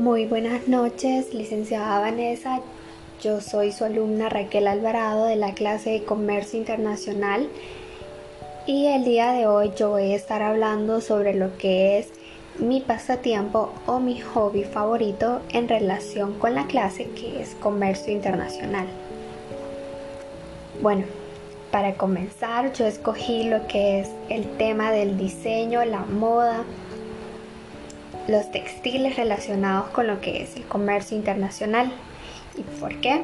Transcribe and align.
Muy 0.00 0.24
buenas 0.24 0.66
noches, 0.66 1.34
licenciada 1.34 2.00
Vanessa. 2.00 2.60
Yo 3.22 3.42
soy 3.42 3.70
su 3.70 3.84
alumna 3.84 4.30
Raquel 4.30 4.66
Alvarado 4.66 5.26
de 5.26 5.36
la 5.36 5.52
clase 5.52 5.90
de 5.90 6.04
Comercio 6.04 6.58
Internacional 6.58 7.50
y 8.66 8.86
el 8.86 9.04
día 9.04 9.32
de 9.32 9.46
hoy 9.46 9.72
yo 9.76 9.90
voy 9.90 10.12
a 10.12 10.16
estar 10.16 10.40
hablando 10.40 11.02
sobre 11.02 11.34
lo 11.34 11.54
que 11.58 11.98
es 11.98 12.08
mi 12.58 12.80
pasatiempo 12.80 13.74
o 13.84 14.00
mi 14.00 14.18
hobby 14.22 14.64
favorito 14.64 15.42
en 15.50 15.68
relación 15.68 16.32
con 16.38 16.54
la 16.54 16.66
clase 16.66 17.10
que 17.10 17.42
es 17.42 17.54
Comercio 17.56 18.10
Internacional. 18.10 18.86
Bueno, 20.80 21.04
para 21.70 21.92
comenzar 21.98 22.72
yo 22.72 22.86
escogí 22.86 23.50
lo 23.50 23.66
que 23.66 24.00
es 24.00 24.08
el 24.30 24.48
tema 24.56 24.92
del 24.92 25.18
diseño, 25.18 25.84
la 25.84 26.00
moda, 26.06 26.64
los 28.30 28.50
textiles 28.50 29.16
relacionados 29.16 29.88
con 29.90 30.06
lo 30.06 30.20
que 30.20 30.42
es 30.42 30.56
el 30.56 30.64
comercio 30.64 31.16
internacional. 31.16 31.92
¿Y 32.56 32.62
por 32.80 33.00
qué? 33.00 33.22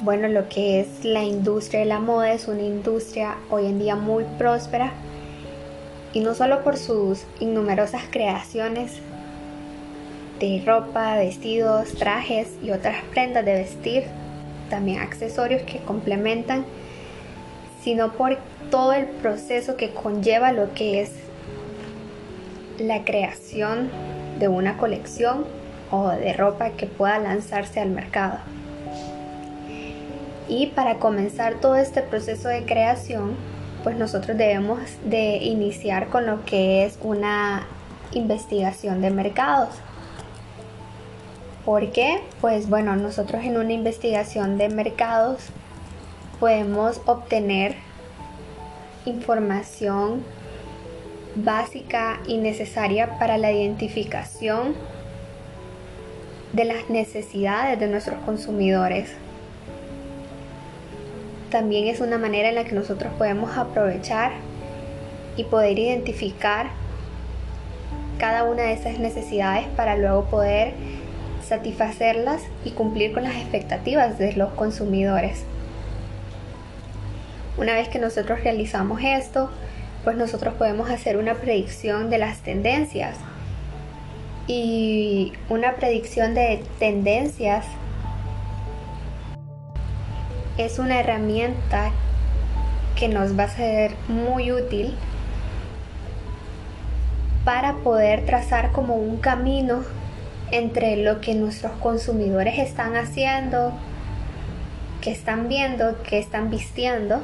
Bueno, 0.00 0.28
lo 0.28 0.48
que 0.48 0.80
es 0.80 1.04
la 1.04 1.22
industria 1.22 1.80
de 1.80 1.86
la 1.86 2.00
moda 2.00 2.32
es 2.32 2.48
una 2.48 2.62
industria 2.62 3.36
hoy 3.50 3.66
en 3.66 3.78
día 3.78 3.96
muy 3.96 4.24
próspera 4.38 4.92
y 6.12 6.20
no 6.20 6.34
solo 6.34 6.64
por 6.64 6.76
sus 6.76 7.24
innumerosas 7.38 8.02
creaciones 8.10 9.00
de 10.40 10.62
ropa, 10.66 11.16
vestidos, 11.16 11.92
trajes 11.92 12.48
y 12.62 12.70
otras 12.70 12.96
prendas 13.10 13.44
de 13.44 13.52
vestir, 13.52 14.04
también 14.70 15.00
accesorios 15.00 15.62
que 15.62 15.78
complementan, 15.80 16.64
sino 17.82 18.12
por 18.12 18.38
todo 18.70 18.94
el 18.94 19.04
proceso 19.04 19.76
que 19.76 19.90
conlleva 19.90 20.52
lo 20.52 20.72
que 20.72 21.02
es 21.02 21.12
la 22.78 23.04
creación 23.04 23.90
de 24.40 24.48
una 24.48 24.76
colección 24.76 25.44
o 25.92 26.08
de 26.08 26.32
ropa 26.32 26.70
que 26.70 26.86
pueda 26.86 27.18
lanzarse 27.18 27.78
al 27.78 27.90
mercado. 27.90 28.38
Y 30.48 30.68
para 30.68 30.96
comenzar 30.96 31.60
todo 31.60 31.76
este 31.76 32.02
proceso 32.02 32.48
de 32.48 32.64
creación, 32.64 33.36
pues 33.84 33.96
nosotros 33.96 34.36
debemos 34.36 34.80
de 35.04 35.36
iniciar 35.36 36.08
con 36.08 36.26
lo 36.26 36.44
que 36.44 36.84
es 36.84 36.98
una 37.02 37.66
investigación 38.12 39.00
de 39.00 39.10
mercados. 39.10 39.68
¿Por 41.64 41.92
qué? 41.92 42.20
Pues 42.40 42.68
bueno, 42.68 42.96
nosotros 42.96 43.44
en 43.44 43.56
una 43.56 43.72
investigación 43.72 44.58
de 44.58 44.68
mercados 44.70 45.50
podemos 46.40 47.00
obtener 47.06 47.76
información 49.04 50.24
básica 51.34 52.20
y 52.26 52.38
necesaria 52.38 53.18
para 53.18 53.38
la 53.38 53.52
identificación 53.52 54.74
de 56.52 56.64
las 56.64 56.90
necesidades 56.90 57.78
de 57.78 57.86
nuestros 57.86 58.18
consumidores. 58.24 59.10
También 61.50 61.86
es 61.86 62.00
una 62.00 62.18
manera 62.18 62.48
en 62.48 62.54
la 62.54 62.64
que 62.64 62.74
nosotros 62.74 63.12
podemos 63.18 63.56
aprovechar 63.56 64.32
y 65.36 65.44
poder 65.44 65.78
identificar 65.78 66.70
cada 68.18 68.44
una 68.44 68.64
de 68.64 68.72
esas 68.74 68.98
necesidades 68.98 69.66
para 69.76 69.96
luego 69.96 70.24
poder 70.26 70.74
satisfacerlas 71.42 72.42
y 72.64 72.70
cumplir 72.70 73.12
con 73.12 73.24
las 73.24 73.34
expectativas 73.34 74.18
de 74.18 74.34
los 74.34 74.52
consumidores. 74.52 75.44
Una 77.56 77.74
vez 77.74 77.88
que 77.88 77.98
nosotros 77.98 78.42
realizamos 78.44 79.00
esto, 79.02 79.50
pues 80.04 80.16
nosotros 80.16 80.54
podemos 80.54 80.90
hacer 80.90 81.16
una 81.16 81.34
predicción 81.34 82.10
de 82.10 82.18
las 82.18 82.38
tendencias. 82.38 83.16
Y 84.46 85.32
una 85.48 85.76
predicción 85.76 86.34
de 86.34 86.64
tendencias 86.78 87.66
es 90.58 90.78
una 90.78 90.98
herramienta 91.00 91.92
que 92.96 93.08
nos 93.08 93.38
va 93.38 93.44
a 93.44 93.48
ser 93.48 93.92
muy 94.08 94.52
útil 94.52 94.94
para 97.44 97.74
poder 97.76 98.26
trazar 98.26 98.72
como 98.72 98.96
un 98.96 99.18
camino 99.18 99.82
entre 100.50 100.96
lo 100.96 101.20
que 101.20 101.34
nuestros 101.34 101.72
consumidores 101.72 102.58
están 102.58 102.96
haciendo, 102.96 103.72
que 105.00 105.12
están 105.12 105.48
viendo, 105.48 106.02
que 106.02 106.18
están 106.18 106.50
vistiendo 106.50 107.22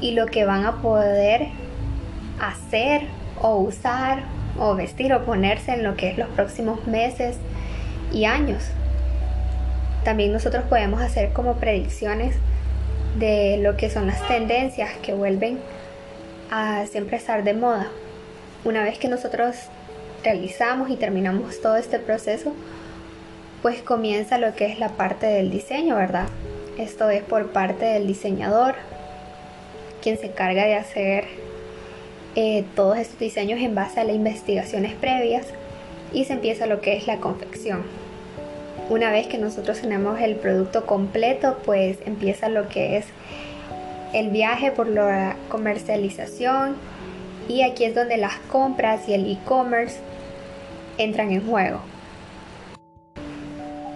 y 0.00 0.12
lo 0.12 0.26
que 0.26 0.44
van 0.44 0.64
a 0.64 0.82
poder 0.82 1.48
hacer 2.40 3.02
o 3.40 3.56
usar 3.56 4.24
o 4.58 4.74
vestir 4.74 5.12
o 5.12 5.24
ponerse 5.24 5.72
en 5.72 5.82
lo 5.82 5.96
que 5.96 6.10
es 6.10 6.18
los 6.18 6.28
próximos 6.28 6.86
meses 6.86 7.36
y 8.12 8.24
años. 8.24 8.62
También 10.04 10.32
nosotros 10.32 10.64
podemos 10.68 11.00
hacer 11.00 11.32
como 11.32 11.54
predicciones 11.54 12.36
de 13.18 13.58
lo 13.58 13.76
que 13.76 13.90
son 13.90 14.06
las 14.06 14.26
tendencias 14.28 14.90
que 15.02 15.14
vuelven 15.14 15.58
a 16.50 16.86
siempre 16.86 17.16
estar 17.16 17.44
de 17.44 17.54
moda. 17.54 17.88
Una 18.64 18.82
vez 18.82 18.98
que 18.98 19.08
nosotros 19.08 19.56
realizamos 20.22 20.90
y 20.90 20.96
terminamos 20.96 21.60
todo 21.60 21.76
este 21.76 21.98
proceso, 21.98 22.52
pues 23.62 23.82
comienza 23.82 24.38
lo 24.38 24.54
que 24.54 24.66
es 24.66 24.78
la 24.78 24.90
parte 24.90 25.26
del 25.26 25.50
diseño, 25.50 25.96
¿verdad? 25.96 26.28
Esto 26.78 27.10
es 27.10 27.22
por 27.22 27.48
parte 27.50 27.86
del 27.86 28.06
diseñador, 28.06 28.74
quien 30.06 30.18
se 30.18 30.26
encarga 30.26 30.64
de 30.64 30.76
hacer 30.76 31.24
eh, 32.36 32.64
todos 32.76 32.96
estos 32.96 33.18
diseños 33.18 33.58
en 33.60 33.74
base 33.74 33.98
a 33.98 34.04
las 34.04 34.14
investigaciones 34.14 34.94
previas 34.94 35.48
y 36.12 36.26
se 36.26 36.34
empieza 36.34 36.68
lo 36.68 36.80
que 36.80 36.96
es 36.96 37.08
la 37.08 37.16
confección. 37.16 37.82
Una 38.88 39.10
vez 39.10 39.26
que 39.26 39.36
nosotros 39.36 39.80
tenemos 39.80 40.20
el 40.20 40.36
producto 40.36 40.86
completo, 40.86 41.58
pues 41.64 41.98
empieza 42.06 42.48
lo 42.48 42.68
que 42.68 42.98
es 42.98 43.06
el 44.12 44.30
viaje 44.30 44.70
por 44.70 44.86
la 44.86 45.34
comercialización 45.48 46.76
y 47.48 47.62
aquí 47.62 47.82
es 47.82 47.96
donde 47.96 48.16
las 48.16 48.36
compras 48.48 49.08
y 49.08 49.14
el 49.14 49.28
e-commerce 49.28 49.96
entran 50.98 51.32
en 51.32 51.44
juego. 51.44 51.80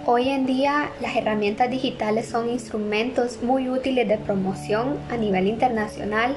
Hoy 0.07 0.31
en 0.31 0.47
día 0.47 0.91
las 1.03 1.15
herramientas 1.15 1.71
digitales 1.71 2.27
son 2.27 2.49
instrumentos 2.49 3.43
muy 3.43 3.69
útiles 3.69 4.09
de 4.09 4.17
promoción 4.17 4.99
a 5.11 5.19
nivel 5.19 5.47
internacional 5.47 6.37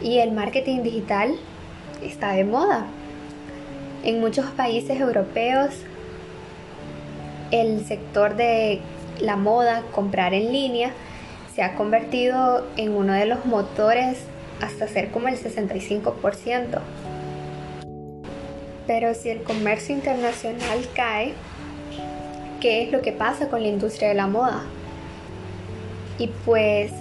y 0.00 0.18
el 0.18 0.30
marketing 0.30 0.84
digital 0.84 1.34
está 2.00 2.34
de 2.34 2.44
moda. 2.44 2.86
En 4.04 4.20
muchos 4.20 4.46
países 4.52 5.00
europeos 5.00 5.70
el 7.50 7.84
sector 7.84 8.36
de 8.36 8.80
la 9.20 9.34
moda, 9.34 9.82
comprar 9.92 10.32
en 10.32 10.52
línea, 10.52 10.92
se 11.52 11.62
ha 11.62 11.74
convertido 11.74 12.64
en 12.76 12.92
uno 12.92 13.12
de 13.12 13.26
los 13.26 13.44
motores 13.44 14.18
hasta 14.60 14.86
ser 14.86 15.10
como 15.10 15.26
el 15.26 15.36
65%. 15.36 16.78
Pero 18.86 19.14
si 19.14 19.30
el 19.30 19.42
comercio 19.42 19.96
internacional 19.96 20.78
cae, 20.94 21.34
qué 22.60 22.82
es 22.82 22.92
lo 22.92 23.02
que 23.02 23.12
pasa 23.12 23.48
con 23.48 23.62
la 23.62 23.68
industria 23.68 24.08
de 24.08 24.14
la 24.14 24.26
moda. 24.26 24.62
Y 26.18 26.28
pues 26.44 26.92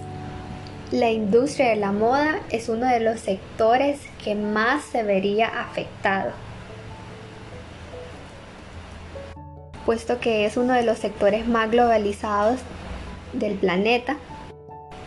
la 0.92 1.10
industria 1.10 1.70
de 1.70 1.76
la 1.76 1.92
moda 1.92 2.40
es 2.50 2.70
uno 2.70 2.88
de 2.88 3.00
los 3.00 3.20
sectores 3.20 4.00
que 4.24 4.36
más 4.36 4.86
se 4.86 5.04
vería 5.04 5.48
afectado, 5.48 6.32
puesto 9.86 10.20
que 10.20 10.46
es 10.46 10.56
uno 10.56 10.74
de 10.74 10.84
los 10.84 11.00
sectores 11.00 11.48
más 11.48 11.72
globalizados 11.72 12.60
del 13.34 13.56
planeta. 13.56 14.18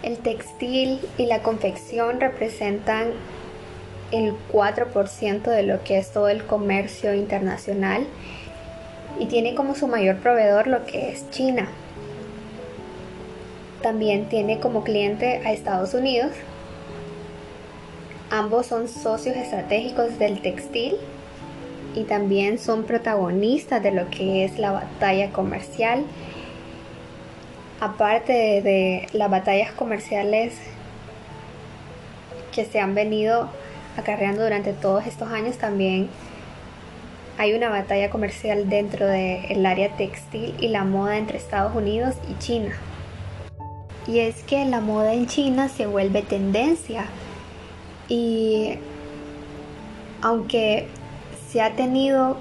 El 0.03 0.19
textil 0.19 1.01
y 1.19 1.27
la 1.27 1.43
confección 1.43 2.21
representan 2.21 3.13
el 4.13 4.35
4% 4.53 5.43
de 5.43 5.63
lo 5.63 5.85
que 5.85 5.99
es 5.99 6.13
todo 6.13 6.29
el 6.29 6.45
comercio 6.45 7.15
internacional 7.15 8.07
y 9.21 9.27
tiene 9.27 9.55
como 9.55 9.75
su 9.75 9.87
mayor 9.87 10.17
proveedor 10.17 10.67
lo 10.67 10.87
que 10.87 11.11
es 11.11 11.31
China. 11.31 11.69
También 13.83 14.31
tiene 14.31 14.61
como 14.61 14.83
cliente 14.83 15.43
a 15.45 15.53
Estados 15.53 15.93
Unidos. 15.93 16.33
Ambos 18.31 18.67
son 18.67 18.89
socios 18.89 19.37
estratégicos 19.37 20.19
del 20.19 20.41
textil 20.41 20.97
y 21.95 22.05
también 22.05 22.59
son 22.59 22.85
protagonistas 22.85 23.83
de 23.83 23.91
lo 23.91 24.09
que 24.09 24.45
es 24.45 24.59
la 24.59 24.73
batalla 24.73 25.31
comercial. 25.33 26.05
Aparte 27.79 28.33
de, 28.33 29.07
las 29.13 29.31
batallas 29.31 29.73
comerciales 29.73 30.55
que 32.55 32.65
se 32.65 32.81
han 32.81 32.95
venido 32.95 33.51
acarreando 33.99 34.43
durante 34.45 34.73
todos 34.73 35.07
estos 35.07 35.31
años, 35.31 35.59
también 35.59 36.09
hay 37.41 37.55
una 37.55 37.71
batalla 37.71 38.11
comercial 38.11 38.69
dentro 38.69 39.07
del 39.07 39.65
área 39.65 39.97
textil 39.97 40.55
y 40.61 40.69
la 40.69 40.85
moda 40.85 41.17
entre 41.17 41.39
Estados 41.39 41.75
Unidos 41.75 42.15
y 42.31 42.37
China. 42.39 42.75
Y 44.07 44.19
es 44.19 44.43
que 44.43 44.63
la 44.67 44.83
moda 44.83 45.15
en 45.15 45.27
China 45.27 45.71
se 45.71 45.87
vuelve 45.87 46.21
tendencia. 46.21 47.07
Y 48.09 48.75
aunque 50.21 50.89
se 51.51 51.63
ha 51.63 51.71
tenido 51.77 52.37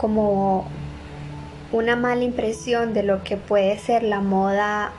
como 0.00 0.66
una 1.70 1.94
mala 1.94 2.24
impresión 2.24 2.94
de 2.94 3.04
lo 3.04 3.22
que 3.22 3.36
puede 3.36 3.78
ser 3.78 4.02
la 4.02 4.18
moda 4.18 4.90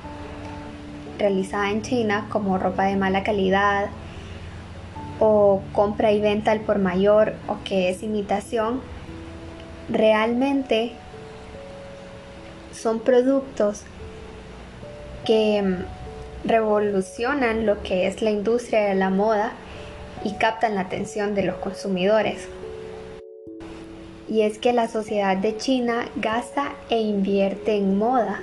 realizada 1.20 1.72
en 1.72 1.82
China, 1.82 2.28
como 2.30 2.58
ropa 2.58 2.86
de 2.86 2.96
mala 2.96 3.24
calidad 3.24 3.88
o 5.20 5.62
compra 5.74 6.14
y 6.14 6.22
venta 6.22 6.52
al 6.52 6.62
por 6.62 6.80
mayor 6.80 7.34
o 7.50 7.58
que 7.66 7.90
es 7.90 8.02
imitación, 8.02 8.93
realmente 9.90 10.94
son 12.74 13.00
productos 13.00 13.84
que 15.26 15.62
mm, 15.62 16.48
revolucionan 16.48 17.66
lo 17.66 17.82
que 17.82 18.08
es 18.08 18.22
la 18.22 18.32
industria 18.32 18.86
de 18.86 18.96
la 18.96 19.10
moda 19.10 19.54
y 20.24 20.34
captan 20.34 20.76
la 20.76 20.82
atención 20.82 21.36
de 21.36 21.44
los 21.44 21.56
consumidores. 21.58 22.48
Y 24.28 24.42
es 24.42 24.58
que 24.58 24.74
la 24.74 24.88
sociedad 24.88 25.38
de 25.38 25.58
China 25.58 26.06
gasta 26.16 26.74
e 26.90 27.00
invierte 27.00 27.76
en 27.76 27.98
moda. 27.98 28.42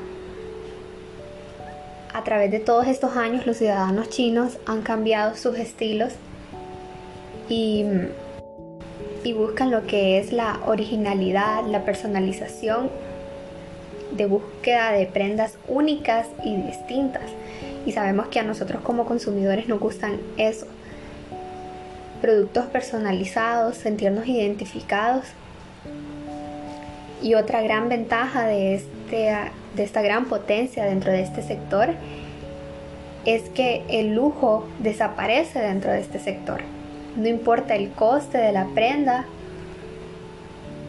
A 2.12 2.22
través 2.24 2.50
de 2.50 2.60
todos 2.60 2.86
estos 2.86 3.16
años 3.16 3.46
los 3.46 3.56
ciudadanos 3.56 4.10
chinos 4.10 4.58
han 4.66 4.82
cambiado 4.82 5.36
sus 5.36 5.58
estilos 5.58 6.12
y, 7.48 7.84
y 9.24 9.32
buscan 9.32 9.70
lo 9.70 9.86
que 9.86 10.18
es 10.18 10.32
la 10.32 10.60
originalidad, 10.66 11.64
la 11.66 11.84
personalización 11.84 12.90
de 14.12 14.26
búsqueda 14.26 14.92
de 14.92 15.06
prendas 15.06 15.56
únicas 15.68 16.26
y 16.44 16.56
distintas. 16.56 17.24
Y 17.86 17.92
sabemos 17.92 18.28
que 18.28 18.40
a 18.40 18.42
nosotros 18.42 18.82
como 18.82 19.04
consumidores 19.04 19.68
nos 19.68 19.80
gustan 19.80 20.18
eso. 20.36 20.66
Productos 22.20 22.66
personalizados, 22.66 23.76
sentirnos 23.76 24.26
identificados. 24.26 25.26
Y 27.22 27.34
otra 27.34 27.60
gran 27.60 27.88
ventaja 27.88 28.46
de, 28.46 28.74
este, 28.74 29.36
de 29.76 29.82
esta 29.82 30.02
gran 30.02 30.26
potencia 30.26 30.84
dentro 30.84 31.12
de 31.12 31.22
este 31.22 31.42
sector 31.42 31.90
es 33.26 33.50
que 33.50 33.84
el 33.88 34.14
lujo 34.14 34.66
desaparece 34.78 35.60
dentro 35.60 35.92
de 35.92 36.00
este 36.00 36.18
sector. 36.18 36.62
No 37.20 37.28
importa 37.28 37.74
el 37.76 37.90
coste 37.90 38.38
de 38.38 38.50
la 38.50 38.64
prenda, 38.68 39.26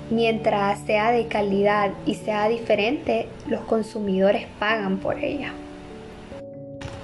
mientras 0.09 0.79
sea 0.85 1.11
de 1.11 1.27
calidad 1.27 1.91
y 2.05 2.15
sea 2.15 2.47
diferente, 2.47 3.27
los 3.47 3.59
consumidores 3.65 4.47
pagan 4.57 4.99
por 4.99 5.19
ella. 5.19 5.51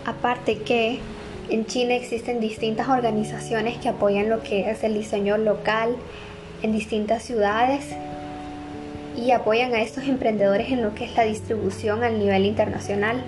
Aparte 0.06 0.60
que 0.60 1.00
en 1.50 1.66
China 1.66 1.96
existen 1.96 2.40
distintas 2.40 2.88
organizaciones 2.88 3.78
que 3.80 3.90
apoyan 3.90 4.30
lo 4.30 4.42
que 4.44 4.70
es 4.70 4.86
el 4.86 4.94
diseño 4.94 5.38
local 5.38 5.98
en 6.64 6.72
distintas 6.72 7.22
ciudades 7.22 7.86
y 9.18 9.32
apoyan 9.32 9.74
a 9.74 9.82
estos 9.82 10.06
emprendedores 10.06 10.72
en 10.72 10.82
lo 10.82 10.96
que 10.96 11.04
es 11.04 11.14
la 11.18 11.24
distribución 11.24 12.06
al 12.06 12.18
nivel 12.18 12.46
internacional. 12.46 13.22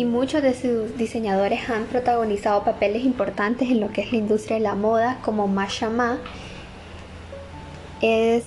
Y 0.00 0.06
muchos 0.06 0.42
de 0.42 0.54
sus 0.54 0.96
diseñadores 0.96 1.68
han 1.68 1.84
protagonizado 1.84 2.64
papeles 2.64 3.04
importantes 3.04 3.68
en 3.68 3.80
lo 3.80 3.90
que 3.92 4.00
es 4.00 4.12
la 4.12 4.16
industria 4.16 4.56
de 4.56 4.62
la 4.62 4.74
moda, 4.74 5.18
como 5.20 5.46
Ma 5.46 5.66
Shama, 5.68 6.20
es 8.00 8.44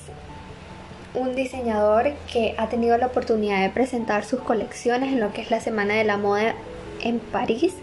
un 1.14 1.36
diseñador 1.36 2.14
que 2.32 2.56
ha 2.58 2.70
tenido 2.70 2.98
la 2.98 3.06
oportunidad 3.06 3.62
de 3.62 3.70
presentar 3.70 4.26
sus 4.26 4.40
colecciones 4.40 5.14
en 5.14 5.20
lo 5.20 5.32
que 5.32 5.42
es 5.42 5.52
la 5.52 5.60
Semana 5.60 5.94
de 5.94 6.04
la 6.06 6.18
Moda 6.18 6.56
en 7.04 7.20
París. 7.20 7.76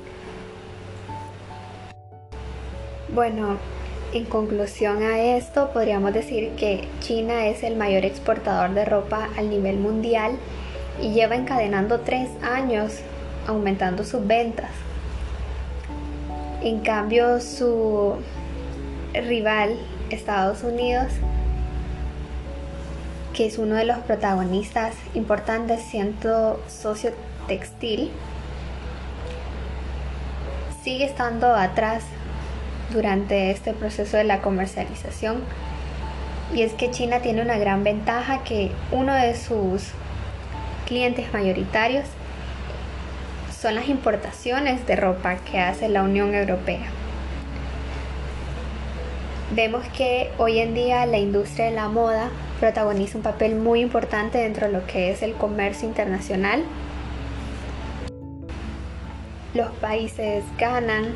Bueno, 3.15 3.57
en 4.13 4.25
conclusión 4.25 5.05
a 5.05 5.21
esto, 5.21 5.71
podríamos 5.73 6.13
decir 6.13 6.57
que 6.57 6.89
China 6.99 7.47
es 7.47 7.63
el 7.63 7.77
mayor 7.77 8.05
exportador 8.05 8.75
de 8.75 8.85
ropa 8.85 9.29
al 9.39 9.49
nivel 9.49 9.77
mundial 9.77 10.33
y 11.01 11.13
lleva 11.13 11.37
encadenando 11.37 12.01
tres 12.01 12.29
años 12.43 13.01
aumentando 13.47 14.05
sus 14.05 14.27
ventas. 14.27 14.71
En 16.63 16.81
cambio, 16.81 17.41
su 17.41 18.17
rival, 19.15 19.77
Estados 20.11 20.63
Unidos, 20.63 21.07
que 23.35 23.47
es 23.47 23.59
uno 23.59 23.77
de 23.77 23.85
los 23.85 23.99
protagonistas 23.99 24.95
importantes 25.15 25.81
siendo 25.83 26.63
socio 26.69 27.13
textil, 27.47 28.11
sigue 30.83 31.05
estando 31.05 31.55
atrás 31.55 32.05
durante 32.93 33.51
este 33.51 33.73
proceso 33.73 34.17
de 34.17 34.25
la 34.25 34.41
comercialización. 34.41 35.43
Y 36.55 36.63
es 36.63 36.73
que 36.73 36.91
China 36.91 37.21
tiene 37.21 37.43
una 37.43 37.59
gran 37.59 37.85
ventaja 37.85 38.43
que 38.43 38.73
uno 38.91 39.15
de 39.15 39.37
sus 39.37 39.93
clientes 40.87 41.33
mayoritarios 41.33 42.07
son 43.61 43.75
las 43.75 43.89
importaciones 43.89 44.87
de 44.87 44.97
ropa 44.97 45.37
que 45.37 45.59
hace 45.59 45.91
la 45.91 46.03
Unión 46.03 46.35
Europea. 46.35 46.87
Vemos 49.55 49.87
que 49.89 50.31
hoy 50.39 50.61
en 50.61 50.75
día 50.75 51.05
la 51.05 51.19
industria 51.19 51.67
de 51.67 51.73
la 51.73 51.89
moda 51.89 52.31
protagoniza 52.59 53.19
un 53.19 53.25
papel 53.25 53.57
muy 53.57 53.81
importante 53.81 54.39
dentro 54.39 54.67
de 54.67 54.73
lo 54.73 54.87
que 54.87 55.11
es 55.11 55.23
el 55.23 55.35
comercio 55.35 55.87
internacional. 55.87 56.63
Los 59.53 59.71
países 59.73 60.43
ganan, 60.57 61.13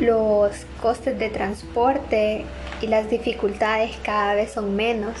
los 0.00 0.66
costes 0.82 1.18
de 1.18 1.30
transporte 1.30 2.44
y 2.82 2.88
las 2.88 3.08
dificultades 3.08 3.96
cada 4.02 4.34
vez 4.34 4.52
son 4.52 4.76
menos. 4.76 5.14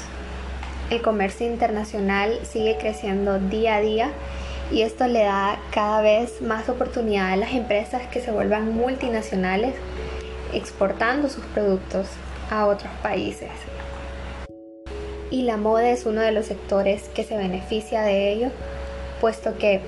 El 0.90 1.00
comercio 1.00 1.46
internacional 1.46 2.38
sigue 2.42 2.76
creciendo 2.78 3.38
día 3.38 3.76
a 3.76 3.80
día 3.80 4.10
y 4.74 4.82
esto 4.82 5.06
le 5.06 5.22
da 5.22 5.60
cada 5.70 6.02
vez 6.02 6.42
más 6.42 6.68
oportunidad 6.68 7.30
a 7.30 7.36
las 7.36 7.52
empresas 7.52 8.08
que 8.08 8.20
se 8.20 8.32
vuelvan 8.32 8.74
multinacionales 8.74 9.76
exportando 10.52 11.28
sus 11.28 11.44
productos 11.44 12.08
a 12.50 12.66
otros 12.66 12.92
países. 13.00 13.50
Y 15.30 15.42
la 15.42 15.58
moda 15.58 15.88
es 15.90 16.06
uno 16.06 16.22
de 16.22 16.32
los 16.32 16.46
sectores 16.46 17.08
que 17.10 17.22
se 17.22 17.36
beneficia 17.36 18.02
de 18.02 18.32
ello, 18.32 18.48
puesto 19.20 19.56
que 19.58 19.80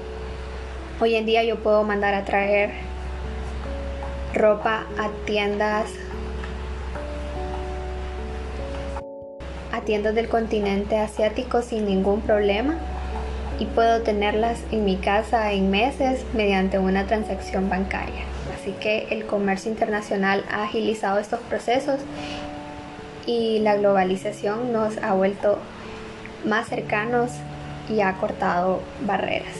hoy 1.01 1.17
en 1.17 1.27
día 1.27 1.43
yo 1.43 1.57
puedo 1.57 1.83
mandar 1.83 2.15
a 2.15 2.25
traer 2.25 2.71
ropa 4.35 4.87
a 4.99 5.11
tiendas 5.25 5.91
a 9.73 9.81
tiendas 9.81 10.15
del 10.15 10.29
continente 10.29 10.97
asiático 10.97 11.63
sin 11.63 11.87
ningún 11.87 12.21
problema 12.21 12.79
y 13.59 13.67
puedo 13.67 14.03
tenerlas 14.03 14.61
en 14.71 14.85
mi 14.85 14.97
casa 14.97 15.53
en 15.53 15.71
meses 15.71 16.25
mediante 16.35 16.79
una 16.79 17.07
transacción 17.07 17.69
bancaria. 17.69 18.25
Así 18.55 18.73
que 18.73 19.09
el 19.11 19.27
comercio 19.27 19.71
internacional 19.71 20.45
ha 20.51 20.65
agilizado 20.65 21.19
estos 21.19 21.41
procesos 21.41 22.01
y 23.27 23.59
la 23.61 23.77
globalización 23.77 24.73
nos 24.73 24.99
ha 24.99 25.15
vuelto 25.15 25.59
más 26.45 26.69
cercanos 26.69 27.31
y 27.89 28.01
ha 28.01 28.15
cortado 28.15 28.81
barreras. 29.03 29.55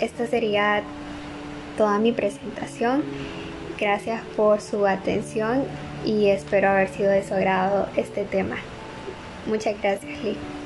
Esta 0.00 0.26
sería 0.26 0.82
toda 1.76 1.98
mi 1.98 2.12
presentación. 2.12 3.02
Gracias 3.78 4.22
por 4.36 4.60
su 4.60 4.86
atención 4.86 5.64
y 6.04 6.28
espero 6.28 6.70
haber 6.70 6.88
sido 6.88 7.10
de 7.10 7.22
su 7.22 7.34
agrado 7.34 7.88
este 7.96 8.24
tema. 8.24 8.56
Muchas 9.46 9.74
gracias, 9.80 10.22
Lee. 10.22 10.59